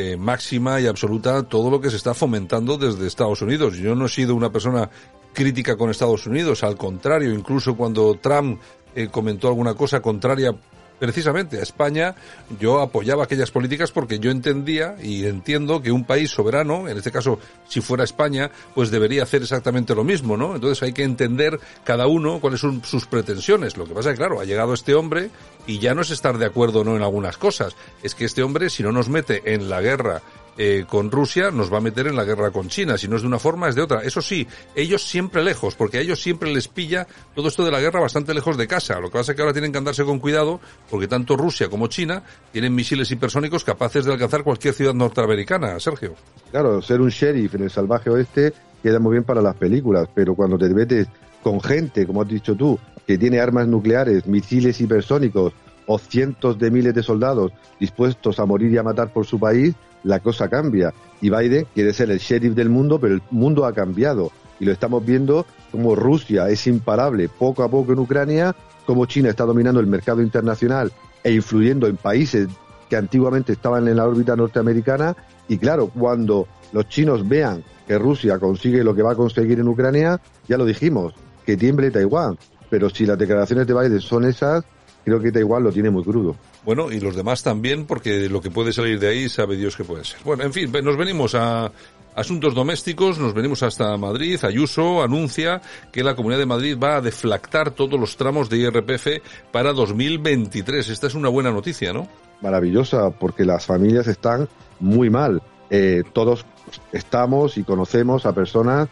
eh, 0.00 0.16
máxima 0.16 0.80
y 0.80 0.86
absoluta 0.86 1.42
todo 1.42 1.70
lo 1.70 1.80
que 1.80 1.90
se 1.90 1.96
está 1.96 2.14
fomentando 2.14 2.78
desde 2.78 3.04
Estados 3.04 3.42
Unidos. 3.42 3.78
Yo 3.78 3.96
no 3.96 4.06
he 4.06 4.08
sido 4.08 4.36
una 4.36 4.52
persona 4.52 4.88
crítica 5.32 5.76
con 5.76 5.90
Estados 5.90 6.24
Unidos, 6.24 6.62
al 6.62 6.76
contrario, 6.76 7.34
incluso 7.34 7.76
cuando 7.76 8.14
Trump 8.14 8.60
eh, 8.94 9.08
comentó 9.08 9.48
alguna 9.48 9.74
cosa 9.74 10.00
contraria 10.00 10.54
precisamente 10.98 11.58
a 11.58 11.62
España, 11.62 12.14
yo 12.58 12.80
apoyaba 12.80 13.24
aquellas 13.24 13.50
políticas 13.50 13.92
porque 13.92 14.18
yo 14.18 14.30
entendía 14.30 14.96
y 15.02 15.26
entiendo 15.26 15.80
que 15.82 15.92
un 15.92 16.04
país 16.04 16.30
soberano, 16.30 16.88
en 16.88 16.96
este 16.96 17.12
caso 17.12 17.38
si 17.68 17.80
fuera 17.80 18.04
España, 18.04 18.50
pues 18.74 18.90
debería 18.90 19.22
hacer 19.22 19.42
exactamente 19.42 19.94
lo 19.94 20.04
mismo, 20.04 20.36
¿no? 20.36 20.54
Entonces 20.54 20.82
hay 20.82 20.92
que 20.92 21.04
entender 21.04 21.60
cada 21.84 22.06
uno 22.06 22.40
cuáles 22.40 22.60
son 22.60 22.82
sus 22.84 23.06
pretensiones. 23.06 23.76
Lo 23.76 23.86
que 23.86 23.94
pasa 23.94 24.10
es 24.10 24.14
que, 24.14 24.18
claro, 24.18 24.40
ha 24.40 24.44
llegado 24.44 24.74
este 24.74 24.94
hombre 24.94 25.30
y 25.66 25.78
ya 25.78 25.94
no 25.94 26.02
es 26.02 26.10
estar 26.10 26.38
de 26.38 26.46
acuerdo 26.46 26.84
no 26.84 26.96
en 26.96 27.02
algunas 27.02 27.36
cosas. 27.36 27.76
Es 28.02 28.14
que 28.14 28.24
este 28.24 28.42
hombre, 28.42 28.70
si 28.70 28.82
no 28.82 28.92
nos 28.92 29.08
mete 29.08 29.54
en 29.54 29.68
la 29.68 29.80
guerra 29.80 30.22
eh, 30.60 30.84
con 30.88 31.10
Rusia, 31.10 31.52
nos 31.52 31.72
va 31.72 31.78
a 31.78 31.80
meter 31.80 32.08
en 32.08 32.16
la 32.16 32.24
guerra 32.24 32.50
con 32.50 32.68
China. 32.68 32.98
Si 32.98 33.06
no 33.06 33.14
es 33.14 33.22
de 33.22 33.28
una 33.28 33.38
forma, 33.38 33.68
es 33.68 33.76
de 33.76 33.82
otra. 33.82 34.02
Eso 34.02 34.20
sí, 34.20 34.44
ellos 34.74 35.04
siempre 35.04 35.44
lejos, 35.44 35.76
porque 35.76 35.98
a 35.98 36.00
ellos 36.00 36.20
siempre 36.20 36.52
les 36.52 36.66
pilla 36.66 37.06
todo 37.32 37.46
esto 37.46 37.64
de 37.64 37.70
la 37.70 37.80
guerra 37.80 38.00
bastante 38.00 38.34
lejos 38.34 38.56
de 38.56 38.66
casa. 38.66 38.98
Lo 38.98 39.08
que 39.08 39.18
pasa 39.18 39.32
es 39.32 39.36
que 39.36 39.42
ahora 39.42 39.52
tienen 39.52 39.70
que 39.70 39.78
andarse 39.78 40.04
con 40.04 40.18
cuidado, 40.18 40.60
porque 40.90 41.06
tanto 41.06 41.36
Rusia 41.36 41.68
como 41.68 41.86
China 41.86 42.24
tienen 42.50 42.74
misiles 42.74 43.08
hipersónicos 43.08 43.62
capaces 43.62 44.04
de 44.04 44.12
alcanzar 44.12 44.42
cualquier 44.42 44.74
ciudad 44.74 44.94
norteamericana. 44.94 45.78
Sergio. 45.78 46.14
Claro, 46.50 46.82
ser 46.82 47.00
un 47.00 47.10
sheriff 47.10 47.54
en 47.54 47.62
el 47.62 47.70
salvaje 47.70 48.10
oeste 48.10 48.52
queda 48.82 48.98
muy 48.98 49.12
bien 49.12 49.24
para 49.24 49.40
las 49.40 49.54
películas, 49.54 50.08
pero 50.12 50.34
cuando 50.34 50.58
te 50.58 50.68
metes 50.70 51.06
con 51.42 51.60
gente, 51.60 52.04
como 52.04 52.22
has 52.22 52.28
dicho 52.28 52.56
tú, 52.56 52.78
que 53.06 53.16
tiene 53.16 53.38
armas 53.38 53.68
nucleares, 53.68 54.26
misiles 54.26 54.80
hipersónicos 54.80 55.52
o 55.86 55.98
cientos 55.98 56.58
de 56.58 56.70
miles 56.70 56.94
de 56.94 57.02
soldados 57.02 57.52
dispuestos 57.80 58.38
a 58.38 58.44
morir 58.44 58.72
y 58.72 58.76
a 58.76 58.82
matar 58.82 59.12
por 59.12 59.24
su 59.24 59.38
país, 59.38 59.74
la 60.04 60.20
cosa 60.20 60.48
cambia. 60.48 60.92
Y 61.20 61.30
Biden 61.30 61.66
quiere 61.74 61.92
ser 61.92 62.10
el 62.10 62.18
sheriff 62.18 62.54
del 62.54 62.68
mundo, 62.68 62.98
pero 62.98 63.14
el 63.14 63.22
mundo 63.30 63.64
ha 63.64 63.72
cambiado. 63.72 64.30
Y 64.60 64.64
lo 64.64 64.72
estamos 64.72 65.04
viendo 65.04 65.46
como 65.70 65.94
Rusia 65.94 66.48
es 66.48 66.66
imparable 66.66 67.28
poco 67.28 67.62
a 67.62 67.68
poco 67.68 67.92
en 67.92 67.98
Ucrania, 68.00 68.54
como 68.86 69.06
China 69.06 69.30
está 69.30 69.44
dominando 69.44 69.80
el 69.80 69.86
mercado 69.86 70.22
internacional 70.22 70.92
e 71.22 71.32
influyendo 71.32 71.86
en 71.86 71.96
países 71.96 72.48
que 72.88 72.96
antiguamente 72.96 73.52
estaban 73.52 73.86
en 73.86 73.96
la 73.96 74.06
órbita 74.06 74.34
norteamericana. 74.34 75.14
Y 75.46 75.58
claro, 75.58 75.88
cuando 75.88 76.48
los 76.72 76.88
chinos 76.88 77.28
vean 77.28 77.62
que 77.86 77.98
Rusia 77.98 78.38
consigue 78.38 78.84
lo 78.84 78.94
que 78.94 79.02
va 79.02 79.12
a 79.12 79.16
conseguir 79.16 79.60
en 79.60 79.68
Ucrania, 79.68 80.20
ya 80.46 80.56
lo 80.56 80.64
dijimos, 80.64 81.14
que 81.44 81.56
tiemble 81.56 81.90
Taiwán. 81.90 82.38
Pero 82.70 82.90
si 82.90 83.06
las 83.06 83.18
declaraciones 83.18 83.66
de 83.66 83.74
Biden 83.74 84.00
son 84.00 84.24
esas, 84.24 84.64
creo 85.04 85.20
que 85.20 85.32
Taiwán 85.32 85.64
lo 85.64 85.72
tiene 85.72 85.90
muy 85.90 86.02
crudo. 86.02 86.36
Bueno, 86.64 86.90
y 86.90 87.00
los 87.00 87.16
demás 87.16 87.42
también, 87.42 87.86
porque 87.86 88.28
lo 88.28 88.40
que 88.40 88.50
puede 88.50 88.72
salir 88.72 88.98
de 89.00 89.08
ahí 89.08 89.28
sabe 89.28 89.56
Dios 89.56 89.76
que 89.76 89.84
puede 89.84 90.04
ser. 90.04 90.18
Bueno, 90.24 90.44
en 90.44 90.52
fin, 90.52 90.70
nos 90.82 90.96
venimos 90.96 91.34
a 91.34 91.72
asuntos 92.14 92.54
domésticos, 92.54 93.18
nos 93.18 93.32
venimos 93.32 93.62
hasta 93.62 93.96
Madrid. 93.96 94.38
Ayuso 94.44 95.02
anuncia 95.02 95.62
que 95.92 96.02
la 96.02 96.16
Comunidad 96.16 96.40
de 96.40 96.46
Madrid 96.46 96.78
va 96.82 96.96
a 96.96 97.00
deflactar 97.00 97.70
todos 97.70 97.98
los 97.98 98.16
tramos 98.16 98.50
de 98.50 98.58
IRPF 98.58 99.22
para 99.52 99.72
2023. 99.72 100.88
Esta 100.88 101.06
es 101.06 101.14
una 101.14 101.28
buena 101.28 101.52
noticia, 101.52 101.92
¿no? 101.92 102.08
Maravillosa, 102.40 103.10
porque 103.10 103.44
las 103.44 103.66
familias 103.66 104.08
están 104.08 104.48
muy 104.80 105.10
mal. 105.10 105.42
Eh, 105.70 106.02
todos 106.12 106.44
estamos 106.92 107.56
y 107.56 107.64
conocemos 107.64 108.26
a 108.26 108.34
personas 108.34 108.88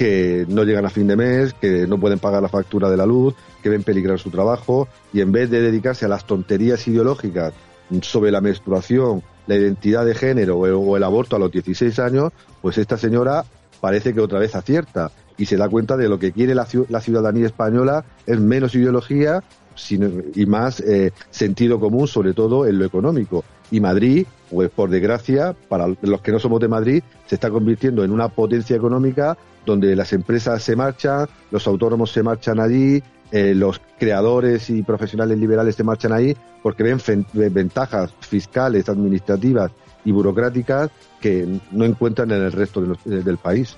que 0.00 0.46
no 0.48 0.64
llegan 0.64 0.86
a 0.86 0.88
fin 0.88 1.06
de 1.06 1.14
mes, 1.14 1.52
que 1.52 1.86
no 1.86 2.00
pueden 2.00 2.18
pagar 2.18 2.40
la 2.40 2.48
factura 2.48 2.88
de 2.88 2.96
la 2.96 3.04
luz, 3.04 3.34
que 3.62 3.68
ven 3.68 3.82
peligrar 3.82 4.18
su 4.18 4.30
trabajo 4.30 4.88
y 5.12 5.20
en 5.20 5.30
vez 5.30 5.50
de 5.50 5.60
dedicarse 5.60 6.06
a 6.06 6.08
las 6.08 6.26
tonterías 6.26 6.88
ideológicas 6.88 7.52
sobre 8.00 8.30
la 8.30 8.40
menstruación, 8.40 9.22
la 9.46 9.56
identidad 9.56 10.06
de 10.06 10.14
género 10.14 10.56
o 10.56 10.96
el 10.96 11.02
aborto 11.02 11.36
a 11.36 11.38
los 11.38 11.52
16 11.52 11.98
años, 11.98 12.32
pues 12.62 12.78
esta 12.78 12.96
señora 12.96 13.44
parece 13.82 14.14
que 14.14 14.20
otra 14.20 14.38
vez 14.38 14.54
acierta 14.54 15.10
y 15.36 15.44
se 15.44 15.58
da 15.58 15.68
cuenta 15.68 15.98
de 15.98 16.08
lo 16.08 16.18
que 16.18 16.32
quiere 16.32 16.54
la, 16.54 16.64
ciudadanía 16.64 17.44
española 17.44 18.02
es 18.24 18.40
menos 18.40 18.74
ideología 18.74 19.44
y 20.34 20.46
más 20.46 20.80
eh, 20.80 21.12
sentido 21.28 21.78
común, 21.78 22.08
sobre 22.08 22.32
todo 22.32 22.66
en 22.66 22.78
lo 22.78 22.86
económico. 22.86 23.44
Y 23.70 23.80
Madrid, 23.80 24.26
pues 24.50 24.70
por 24.70 24.90
desgracia, 24.90 25.54
para 25.68 25.86
los 26.02 26.20
que 26.20 26.32
no 26.32 26.38
somos 26.38 26.60
de 26.60 26.68
Madrid, 26.68 27.02
se 27.26 27.36
está 27.36 27.50
convirtiendo 27.50 28.02
en 28.04 28.10
una 28.10 28.28
potencia 28.28 28.76
económica 28.76 29.36
donde 29.64 29.94
las 29.94 30.12
empresas 30.12 30.62
se 30.62 30.74
marchan, 30.74 31.28
los 31.50 31.66
autónomos 31.66 32.10
se 32.10 32.22
marchan 32.22 32.58
allí, 32.58 33.02
eh, 33.30 33.54
los 33.54 33.80
creadores 33.98 34.70
y 34.70 34.82
profesionales 34.82 35.38
liberales 35.38 35.76
se 35.76 35.84
marchan 35.84 36.12
ahí 36.12 36.36
porque 36.62 36.82
ven 36.82 36.98
ventajas 37.32 38.12
fiscales, 38.20 38.88
administrativas 38.88 39.70
y 40.04 40.10
burocráticas 40.10 40.90
que 41.20 41.60
no 41.70 41.84
encuentran 41.84 42.30
en 42.32 42.42
el 42.42 42.52
resto 42.52 42.82
del 43.04 43.38
país. 43.38 43.76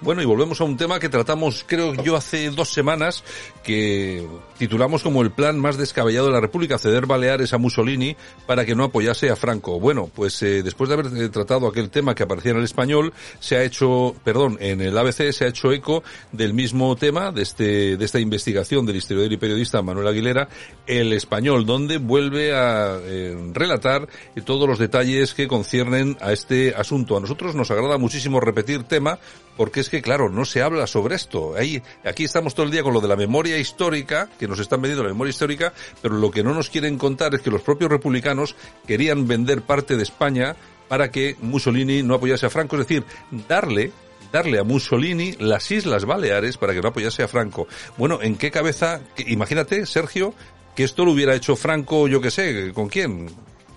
Bueno, 0.00 0.22
y 0.22 0.24
volvemos 0.24 0.60
a 0.60 0.64
un 0.64 0.76
tema 0.76 0.98
que 0.98 1.08
tratamos, 1.08 1.64
creo 1.66 1.94
yo, 1.94 2.16
hace 2.16 2.50
dos 2.50 2.72
semanas, 2.72 3.22
que 3.62 4.26
titulamos 4.58 5.02
como 5.02 5.22
el 5.22 5.30
plan 5.30 5.58
más 5.58 5.76
descabellado 5.76 6.26
de 6.26 6.32
la 6.32 6.40
República, 6.40 6.78
ceder 6.78 7.06
Baleares 7.06 7.52
a 7.52 7.58
Mussolini 7.58 8.16
para 8.46 8.64
que 8.64 8.74
no 8.74 8.84
apoyase 8.84 9.30
a 9.30 9.36
Franco. 9.36 9.80
Bueno, 9.80 10.10
pues 10.14 10.42
eh, 10.42 10.62
después 10.62 10.88
de 10.88 10.94
haber 10.94 11.06
eh, 11.16 11.28
tratado 11.28 11.66
aquel 11.66 11.90
tema 11.90 12.14
que 12.14 12.22
aparecía 12.22 12.52
en 12.52 12.58
el 12.58 12.64
español, 12.64 13.12
se 13.40 13.56
ha 13.56 13.62
hecho, 13.62 14.14
perdón, 14.24 14.58
en 14.60 14.80
el 14.80 14.96
ABC 14.96 15.32
se 15.32 15.44
ha 15.44 15.48
hecho 15.48 15.72
eco 15.72 16.02
del 16.32 16.54
mismo 16.54 16.96
tema, 16.96 17.32
de 17.32 17.42
este, 17.42 17.96
de 17.96 18.04
esta 18.04 18.20
investigación 18.20 18.86
del 18.86 18.96
historiador 18.96 19.32
y 19.32 19.36
periodista 19.36 19.82
Manuel 19.82 20.08
Aguilera, 20.08 20.48
el 20.86 21.12
español, 21.12 21.66
donde 21.66 21.98
vuelve 21.98 22.54
a 22.54 22.98
eh, 23.00 23.36
relatar 23.52 24.08
todos 24.44 24.68
los 24.68 24.78
detalles 24.78 25.34
que 25.34 25.48
conciernen 25.48 26.16
a 26.20 26.32
este 26.32 26.74
asunto. 26.74 27.16
A 27.16 27.20
nosotros 27.20 27.54
nos 27.54 27.70
agrada 27.70 27.98
muchísimo 27.98 28.40
repetir 28.40 28.84
tema, 28.84 29.18
porque 29.56 29.71
es 29.80 29.88
que, 29.88 30.02
claro, 30.02 30.28
no 30.28 30.44
se 30.44 30.62
habla 30.62 30.86
sobre 30.86 31.14
esto. 31.14 31.54
Ahí, 31.56 31.82
aquí 32.04 32.24
estamos 32.24 32.54
todo 32.54 32.66
el 32.66 32.72
día 32.72 32.82
con 32.82 32.92
lo 32.92 33.00
de 33.00 33.08
la 33.08 33.16
memoria 33.16 33.58
histórica, 33.58 34.28
que 34.38 34.48
nos 34.48 34.58
están 34.58 34.80
vendiendo 34.80 35.02
la 35.02 35.10
memoria 35.10 35.30
histórica, 35.30 35.72
pero 36.00 36.14
lo 36.14 36.30
que 36.30 36.42
no 36.42 36.54
nos 36.54 36.70
quieren 36.70 36.98
contar 36.98 37.34
es 37.34 37.42
que 37.42 37.50
los 37.50 37.62
propios 37.62 37.90
republicanos 37.90 38.56
querían 38.86 39.26
vender 39.26 39.62
parte 39.62 39.96
de 39.96 40.02
España 40.02 40.56
para 40.88 41.10
que 41.10 41.36
Mussolini 41.40 42.02
no 42.02 42.14
apoyase 42.14 42.46
a 42.46 42.50
Franco, 42.50 42.76
es 42.76 42.86
decir, 42.86 43.04
darle 43.48 43.92
darle 44.32 44.58
a 44.58 44.64
Mussolini 44.64 45.32
las 45.38 45.70
Islas 45.70 46.06
Baleares 46.06 46.56
para 46.56 46.72
que 46.72 46.80
no 46.80 46.88
apoyase 46.88 47.22
a 47.22 47.28
Franco. 47.28 47.68
Bueno, 47.98 48.20
¿en 48.22 48.36
qué 48.36 48.50
cabeza? 48.50 49.00
imagínate, 49.18 49.84
Sergio, 49.84 50.34
que 50.74 50.84
esto 50.84 51.04
lo 51.04 51.12
hubiera 51.12 51.34
hecho 51.34 51.54
Franco, 51.54 52.08
yo 52.08 52.20
qué 52.20 52.30
sé, 52.30 52.72
¿con 52.72 52.88
quién? 52.88 53.28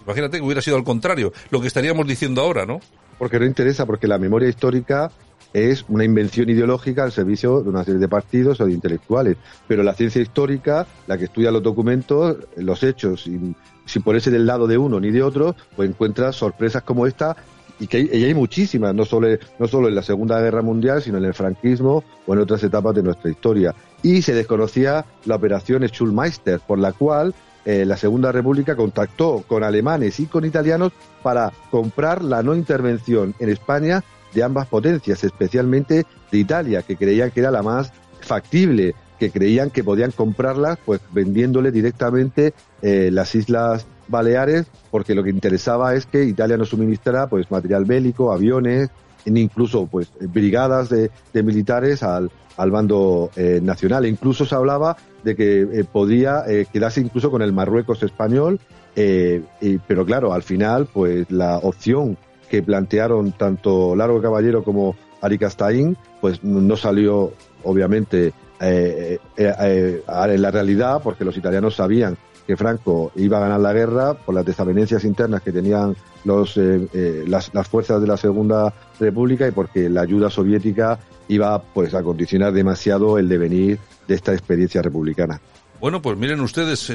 Imagínate 0.05 0.37
que 0.37 0.43
hubiera 0.43 0.61
sido 0.61 0.77
al 0.77 0.83
contrario, 0.83 1.33
lo 1.49 1.61
que 1.61 1.67
estaríamos 1.67 2.07
diciendo 2.07 2.41
ahora, 2.41 2.65
¿no? 2.65 2.79
Porque 3.17 3.39
no 3.39 3.45
interesa, 3.45 3.85
porque 3.85 4.07
la 4.07 4.17
memoria 4.17 4.49
histórica 4.49 5.11
es 5.53 5.85
una 5.87 6.03
invención 6.03 6.49
ideológica 6.49 7.03
al 7.03 7.11
servicio 7.11 7.61
de 7.61 7.69
una 7.69 7.83
serie 7.83 7.99
de 7.99 8.07
partidos 8.07 8.59
o 8.59 8.65
de 8.65 8.73
intelectuales. 8.73 9.37
Pero 9.67 9.83
la 9.83 9.93
ciencia 9.93 10.21
histórica, 10.21 10.85
la 11.07 11.17
que 11.17 11.25
estudia 11.25 11.51
los 11.51 11.63
documentos, 11.63 12.37
los 12.57 12.83
hechos, 12.83 13.23
sin, 13.23 13.55
sin 13.85 14.01
ponerse 14.01 14.31
del 14.31 14.45
lado 14.45 14.67
de 14.67 14.77
uno 14.77 14.99
ni 14.99 15.11
de 15.11 15.23
otro, 15.23 15.55
pues 15.75 15.89
encuentra 15.89 16.31
sorpresas 16.31 16.83
como 16.83 17.07
esta 17.07 17.35
y 17.79 17.87
que 17.87 17.97
hay, 17.97 18.23
hay 18.23 18.33
muchísimas, 18.33 18.93
no 18.95 19.05
solo, 19.05 19.27
no 19.59 19.67
solo 19.67 19.87
en 19.87 19.95
la 19.95 20.03
Segunda 20.03 20.39
Guerra 20.39 20.61
Mundial, 20.61 21.01
sino 21.01 21.17
en 21.17 21.25
el 21.25 21.33
franquismo 21.33 22.03
o 22.25 22.33
en 22.33 22.39
otras 22.39 22.63
etapas 22.63 22.95
de 22.95 23.03
nuestra 23.03 23.29
historia. 23.29 23.75
Y 24.01 24.21
se 24.21 24.33
desconocía 24.33 25.05
la 25.25 25.35
operación 25.35 25.83
Schulmeister, 25.83 26.59
por 26.59 26.79
la 26.79 26.93
cual 26.93 27.33
eh, 27.65 27.83
la 27.85 27.97
Segunda 27.97 28.31
República 28.31 28.75
contactó 28.75 29.43
con 29.47 29.63
alemanes 29.63 30.19
y 30.19 30.27
con 30.27 30.45
italianos 30.45 30.93
para 31.23 31.51
comprar 31.71 32.23
la 32.23 32.43
no 32.43 32.55
intervención 32.55 33.33
en 33.39 33.49
España 33.49 34.03
de 34.35 34.43
ambas 34.43 34.67
potencias, 34.67 35.23
especialmente 35.23 36.05
de 36.31 36.37
Italia, 36.37 36.83
que 36.83 36.97
creían 36.97 37.31
que 37.31 37.39
era 37.39 37.49
la 37.49 37.63
más 37.63 37.91
factible, 38.19 38.93
que 39.17 39.31
creían 39.31 39.69
que 39.69 39.83
podían 39.83 40.11
comprarlas 40.11 40.77
pues 40.85 40.99
vendiéndole 41.11 41.71
directamente 41.71 42.53
eh, 42.81 43.09
las 43.11 43.33
islas 43.33 43.87
Baleares, 44.07 44.67
porque 44.91 45.15
lo 45.15 45.23
que 45.23 45.31
interesaba 45.31 45.95
es 45.95 46.05
que 46.05 46.25
Italia 46.25 46.57
nos 46.57 46.69
suministrara 46.69 47.27
pues 47.27 47.49
material 47.49 47.85
bélico, 47.85 48.31
aviones, 48.31 48.89
incluso 49.25 49.87
pues 49.87 50.11
brigadas 50.19 50.89
de, 50.89 51.09
militares 51.33 52.03
al, 52.03 52.29
al 52.57 52.69
bando 52.69 53.31
eh, 53.35 53.59
nacional. 53.63 54.05
E 54.05 54.09
incluso 54.09 54.45
se 54.45 54.53
hablaba 54.53 54.95
de 55.23 55.35
que 55.35 55.61
eh, 55.61 55.85
podía 55.91 56.43
quedarse 56.71 57.01
incluso 57.01 57.31
con 57.31 57.41
el 57.41 57.51
Marruecos 57.51 58.03
español, 58.03 58.59
pero 58.93 60.05
claro, 60.05 60.31
al 60.31 60.43
final 60.43 60.85
pues 60.85 61.29
la 61.31 61.57
opción 61.57 62.17
que 62.49 62.63
plantearon 62.63 63.31
tanto 63.31 63.95
Largo 63.95 64.21
Caballero 64.21 64.63
como 64.63 64.95
Ari 65.21 65.37
Castaín, 65.37 65.97
pues 66.21 66.43
no 66.43 66.77
salió 66.77 67.33
obviamente 67.63 68.33
eh, 68.59 69.19
eh, 69.35 69.53
eh, 69.59 70.03
en 70.07 70.41
la 70.41 70.49
realidad 70.51 71.01
porque 71.03 71.25
los 71.25 71.35
italianos 71.35 71.75
sabían 71.75 72.17
que 72.47 72.55
Franco 72.55 73.11
iba 73.15 73.37
a 73.37 73.41
ganar 73.41 73.59
la 73.59 73.73
guerra 73.73 74.13
por 74.13 74.33
las 74.33 74.45
desavenencias 74.45 75.03
internas 75.03 75.41
que 75.41 75.51
tenían 75.51 75.95
los, 76.23 76.57
las, 76.57 77.49
fuerzas 77.67 77.99
de 77.99 78.07
la 78.07 78.17
Segunda 78.17 78.71
República 78.99 79.47
y 79.47 79.51
porque 79.51 79.89
la 79.89 80.01
ayuda 80.01 80.29
soviética 80.29 80.99
iba 81.27 81.59
pues 81.59 81.95
a 81.95 82.03
condicionar 82.03 82.53
demasiado 82.53 83.17
el 83.17 83.27
devenir 83.27 83.79
de 84.07 84.13
esta 84.13 84.31
experiencia 84.31 84.83
republicana. 84.83 85.41
Bueno, 85.81 86.03
pues 86.03 86.19
miren 86.19 86.39
ustedes, 86.39 86.91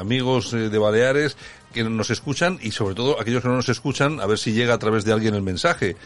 amigos 0.00 0.52
de 0.52 0.78
Baleares, 0.78 1.36
que 1.72 1.84
nos 1.84 2.10
escuchan 2.10 2.58
y 2.60 2.72
sobre 2.72 2.94
todo 2.94 3.20
aquellos 3.20 3.42
que 3.42 3.48
no 3.48 3.56
nos 3.56 3.68
escuchan, 3.68 4.20
a 4.20 4.26
ver 4.26 4.38
si 4.38 4.52
llega 4.52 4.74
a 4.74 4.78
través 4.78 5.04
de 5.04 5.12
alguien 5.12 5.34
el 5.34 5.42
mensaje. 5.42 5.96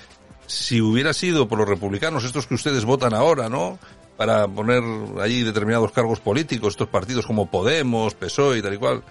Si 0.46 0.80
hubiera 0.80 1.12
sido 1.12 1.48
por 1.48 1.58
los 1.58 1.68
republicanos, 1.68 2.24
estos 2.24 2.46
que 2.46 2.54
ustedes 2.54 2.84
votan 2.84 3.14
ahora, 3.14 3.48
¿no? 3.48 3.78
Para 4.16 4.46
poner 4.46 4.82
allí 5.20 5.42
determinados 5.42 5.90
cargos 5.92 6.20
políticos, 6.20 6.74
estos 6.74 6.88
partidos 6.88 7.26
como 7.26 7.50
Podemos, 7.50 8.14
PSOE 8.14 8.58
y 8.58 8.62
tal 8.62 8.74
y 8.74 8.78
cual, 8.78 9.02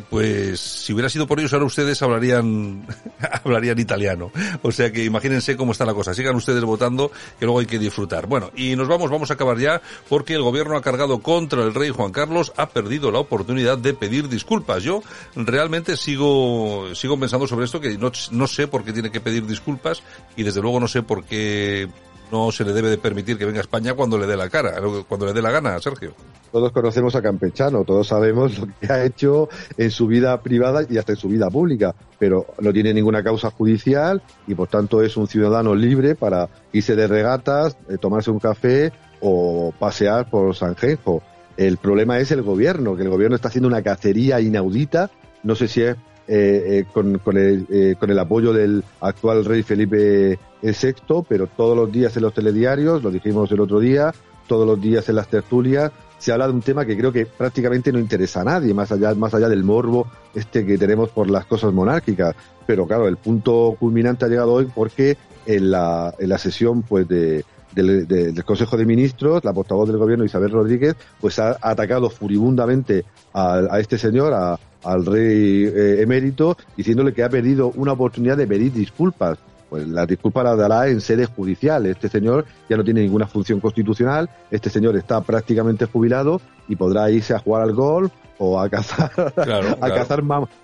pues 0.00 0.60
si 0.60 0.92
hubiera 0.92 1.08
sido 1.08 1.26
por 1.26 1.38
ellos 1.38 1.52
ahora 1.52 1.66
ustedes 1.66 2.00
hablarían 2.02 2.86
hablarían 3.44 3.78
italiano. 3.78 4.30
O 4.62 4.72
sea 4.72 4.92
que 4.92 5.04
imagínense 5.04 5.56
cómo 5.56 5.72
está 5.72 5.84
la 5.84 5.94
cosa. 5.94 6.14
Sigan 6.14 6.36
ustedes 6.36 6.64
votando 6.64 7.10
que 7.38 7.44
luego 7.44 7.60
hay 7.60 7.66
que 7.66 7.78
disfrutar. 7.78 8.26
Bueno, 8.26 8.50
y 8.54 8.76
nos 8.76 8.88
vamos, 8.88 9.10
vamos 9.10 9.30
a 9.30 9.34
acabar 9.34 9.58
ya 9.58 9.80
porque 10.08 10.34
el 10.34 10.42
gobierno 10.42 10.76
ha 10.76 10.82
cargado 10.82 11.20
contra 11.20 11.62
el 11.62 11.74
rey 11.74 11.90
Juan 11.90 12.12
Carlos, 12.12 12.52
ha 12.56 12.68
perdido 12.70 13.10
la 13.10 13.18
oportunidad 13.18 13.78
de 13.78 13.94
pedir 13.94 14.28
disculpas. 14.28 14.82
Yo 14.82 15.02
realmente 15.34 15.96
sigo 15.96 16.94
sigo 16.94 17.18
pensando 17.18 17.46
sobre 17.46 17.66
esto 17.66 17.80
que 17.80 17.96
no, 17.98 18.12
no 18.30 18.46
sé 18.46 18.68
por 18.68 18.84
qué 18.84 18.92
tiene 18.92 19.10
que 19.10 19.20
pedir 19.20 19.46
disculpas 19.46 20.02
y 20.36 20.42
desde 20.42 20.60
luego 20.60 20.80
no 20.80 20.88
sé 20.88 21.02
por 21.02 21.24
qué 21.24 21.88
no 22.30 22.52
se 22.52 22.64
le 22.64 22.72
debe 22.72 22.90
de 22.90 22.98
permitir 22.98 23.38
que 23.38 23.44
venga 23.44 23.58
a 23.58 23.62
España 23.62 23.94
cuando 23.94 24.18
le 24.18 24.26
dé 24.26 24.36
la 24.36 24.48
cara, 24.48 24.74
cuando 25.08 25.26
le 25.26 25.32
dé 25.32 25.42
la 25.42 25.50
gana, 25.50 25.78
Sergio. 25.80 26.12
Todos 26.50 26.72
conocemos 26.72 27.14
a 27.14 27.22
Campechano, 27.22 27.84
todos 27.84 28.08
sabemos 28.08 28.58
lo 28.58 28.68
que 28.80 28.92
ha 28.92 29.04
hecho 29.04 29.48
en 29.76 29.90
su 29.90 30.06
vida 30.06 30.40
privada 30.40 30.82
y 30.88 30.96
hasta 30.96 31.12
en 31.12 31.18
su 31.18 31.28
vida 31.28 31.50
pública, 31.50 31.94
pero 32.18 32.46
no 32.60 32.72
tiene 32.72 32.94
ninguna 32.94 33.22
causa 33.22 33.50
judicial 33.50 34.22
y 34.46 34.54
por 34.54 34.68
tanto 34.68 35.02
es 35.02 35.16
un 35.16 35.26
ciudadano 35.26 35.74
libre 35.74 36.14
para 36.14 36.48
irse 36.72 36.96
de 36.96 37.06
regatas, 37.06 37.76
eh, 37.88 37.98
tomarse 37.98 38.30
un 38.30 38.38
café 38.38 38.92
o 39.20 39.72
pasear 39.78 40.30
por 40.30 40.54
Sanjenjo. 40.54 41.22
El 41.56 41.76
problema 41.76 42.18
es 42.18 42.30
el 42.30 42.42
gobierno, 42.42 42.96
que 42.96 43.02
el 43.02 43.10
gobierno 43.10 43.36
está 43.36 43.48
haciendo 43.48 43.68
una 43.68 43.82
cacería 43.82 44.40
inaudita, 44.40 45.10
no 45.42 45.54
sé 45.54 45.68
si 45.68 45.82
es 45.82 45.96
eh, 46.30 46.80
eh, 46.80 46.84
con, 46.92 47.18
con, 47.20 47.38
el, 47.38 47.66
eh, 47.70 47.94
con 47.98 48.10
el 48.10 48.18
apoyo 48.18 48.52
del 48.52 48.84
actual 49.00 49.46
rey 49.46 49.62
Felipe 49.62 50.38
VI, 50.60 51.22
pero 51.26 51.46
todos 51.46 51.74
los 51.74 51.90
días 51.90 52.14
en 52.18 52.22
los 52.22 52.34
telediarios, 52.34 53.02
lo 53.02 53.10
dijimos 53.10 53.50
el 53.50 53.60
otro 53.60 53.80
día, 53.80 54.12
todos 54.46 54.66
los 54.66 54.78
días 54.78 55.08
en 55.08 55.16
las 55.16 55.28
tertulias, 55.28 55.90
se 56.18 56.30
habla 56.30 56.46
de 56.46 56.52
un 56.52 56.60
tema 56.60 56.84
que 56.84 56.98
creo 56.98 57.10
que 57.10 57.24
prácticamente 57.24 57.90
no 57.92 57.98
interesa 57.98 58.42
a 58.42 58.44
nadie, 58.44 58.74
más 58.74 58.92
allá, 58.92 59.14
más 59.14 59.32
allá 59.32 59.48
del 59.48 59.64
morbo 59.64 60.06
este 60.34 60.66
que 60.66 60.76
tenemos 60.76 61.08
por 61.08 61.30
las 61.30 61.46
cosas 61.46 61.72
monárquicas. 61.72 62.34
Pero 62.66 62.86
claro, 62.86 63.08
el 63.08 63.16
punto 63.16 63.74
culminante 63.80 64.26
ha 64.26 64.28
llegado 64.28 64.52
hoy 64.52 64.68
porque 64.74 65.16
en 65.46 65.70
la, 65.70 66.14
en 66.18 66.28
la 66.28 66.36
sesión 66.36 66.82
pues 66.82 67.08
de, 67.08 67.42
del, 67.72 68.44
Consejo 68.44 68.76
de 68.76 68.84
Ministros, 68.84 69.44
la 69.44 69.54
portavoz 69.54 69.88
del 69.88 69.96
gobierno 69.96 70.26
Isabel 70.26 70.50
Rodríguez, 70.50 70.94
pues 71.20 71.38
ha 71.38 71.56
atacado 71.62 72.10
furibundamente 72.10 73.06
a, 73.32 73.60
a 73.70 73.80
este 73.80 73.96
señor, 73.96 74.34
a, 74.34 74.58
al 74.84 75.04
rey 75.04 75.64
eh, 75.64 76.02
emérito 76.02 76.56
diciéndole 76.76 77.12
que 77.12 77.22
ha 77.22 77.28
perdido 77.28 77.72
una 77.76 77.92
oportunidad 77.92 78.36
de 78.36 78.46
pedir 78.46 78.72
disculpas. 78.72 79.38
Pues 79.68 79.86
la 79.86 80.06
disculpa 80.06 80.42
la 80.42 80.56
dará 80.56 80.88
en 80.88 81.00
sede 81.00 81.26
judicial. 81.26 81.84
Este 81.86 82.08
señor 82.08 82.46
ya 82.70 82.76
no 82.76 82.84
tiene 82.84 83.02
ninguna 83.02 83.26
función 83.26 83.60
constitucional, 83.60 84.30
este 84.50 84.70
señor 84.70 84.96
está 84.96 85.20
prácticamente 85.20 85.84
jubilado 85.84 86.40
y 86.68 86.76
podrá 86.76 87.10
irse 87.10 87.34
a 87.34 87.38
jugar 87.38 87.62
al 87.62 87.74
golf 87.74 88.10
o 88.38 88.58
a 88.58 88.68
cazar, 88.68 89.10
claro, 89.34 89.76
a 89.80 89.90
cazar, 89.90 90.22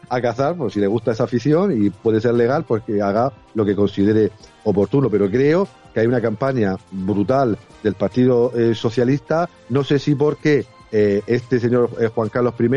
a 0.09 0.21
cazar, 0.21 0.57
pues 0.57 0.73
si 0.73 0.81
le 0.81 0.87
gusta 0.87 1.13
esa 1.13 1.25
afición 1.25 1.85
y 1.85 1.91
puede 1.91 2.21
ser 2.21 2.35
legal, 2.35 2.65
pues 2.65 2.83
que 2.85 3.03
haga 3.03 3.33
lo 3.55 3.65
que 3.65 3.75
considere 3.75 4.31
oportuno. 4.63 5.11
Pero 5.11 5.29
creo 5.29 5.69
que 5.93 6.01
hay 6.01 6.07
una 6.07 6.21
campaña 6.21 6.77
brutal 6.91 7.59
del 7.83 7.95
Partido 7.95 8.53
eh, 8.57 8.75
Socialista. 8.75 9.49
No 9.69 9.85
sé 9.85 9.99
si 9.99 10.15
porque 10.15 10.65
eh, 10.95 11.23
este 11.27 11.59
señor 11.59 11.91
eh, 12.01 12.07
Juan 12.07 12.29
Carlos 12.29 12.55
I 12.61 12.69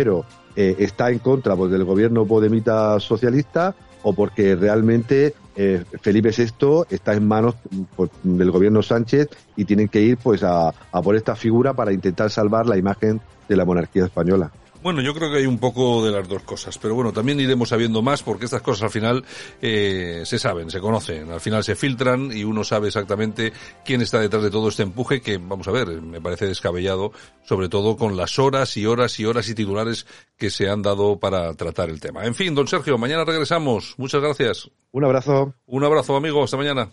eh, 0.56 0.76
está 0.80 1.12
en 1.12 1.20
contra 1.20 1.56
pues, 1.56 1.70
del 1.70 1.84
gobierno 1.84 2.26
podemita 2.26 3.00
socialista 3.00 3.76
o 4.02 4.14
porque 4.14 4.56
realmente 4.56 5.36
eh, 5.56 5.84
Felipe 6.02 6.32
VI 6.36 6.86
está 6.90 7.14
en 7.14 7.28
manos 7.28 7.54
pues, 7.96 8.10
del 8.24 8.50
gobierno 8.50 8.82
Sánchez 8.82 9.30
y 9.56 9.66
tienen 9.66 9.88
que 9.88 10.02
ir 10.02 10.18
pues 10.18 10.42
a, 10.42 10.70
a 10.70 11.02
por 11.04 11.16
esta 11.16 11.36
figura 11.36 11.74
para 11.74 11.94
intentar 11.94 12.32
salvar 12.32 12.66
la 12.66 12.76
imagen 12.76 13.22
de 13.48 13.56
la 13.56 13.66
monarquía 13.66 14.06
española. 14.06 14.52
Bueno, 14.88 15.02
yo 15.02 15.14
creo 15.14 15.30
que 15.30 15.40
hay 15.40 15.46
un 15.46 15.60
poco 15.60 16.06
de 16.06 16.14
las 16.14 16.30
dos 16.30 16.44
cosas, 16.44 16.78
pero 16.78 16.96
bueno, 16.96 17.12
también 17.12 17.38
iremos 17.42 17.68
sabiendo 17.68 18.02
más 18.02 18.24
porque 18.24 18.46
estas 18.46 18.62
cosas 18.62 18.84
al 18.84 18.90
final 18.90 19.26
eh, 19.62 20.22
se 20.24 20.40
saben, 20.40 20.72
se 20.72 20.80
conocen, 20.80 21.30
al 21.30 21.42
final 21.42 21.62
se 21.66 21.76
filtran 21.76 22.32
y 22.32 22.46
uno 22.46 22.64
sabe 22.64 22.88
exactamente 22.88 23.52
quién 23.84 24.00
está 24.00 24.22
detrás 24.22 24.44
de 24.44 24.50
todo 24.50 24.70
este 24.70 24.84
empuje 24.84 25.20
que, 25.20 25.40
vamos 25.40 25.68
a 25.68 25.72
ver, 25.72 26.02
me 26.02 26.22
parece 26.22 26.48
descabellado, 26.48 27.12
sobre 27.44 27.68
todo 27.68 27.98
con 27.98 28.16
las 28.16 28.40
horas 28.40 28.78
y 28.78 28.86
horas 28.86 29.20
y 29.20 29.26
horas 29.26 29.50
y 29.50 29.56
titulares 29.56 30.08
que 30.38 30.50
se 30.50 30.70
han 30.70 30.82
dado 30.84 31.20
para 31.20 31.54
tratar 31.56 31.90
el 31.90 32.00
tema. 32.00 32.26
En 32.26 32.34
fin, 32.34 32.56
don 32.56 32.70
Sergio, 32.70 32.98
mañana 32.98 33.26
regresamos. 33.26 33.94
Muchas 33.98 34.22
gracias. 34.22 34.72
Un 34.94 35.04
abrazo. 35.04 35.54
Un 35.66 35.84
abrazo, 35.84 36.16
amigo. 36.16 36.46
Hasta 36.46 36.56
mañana. 36.56 36.88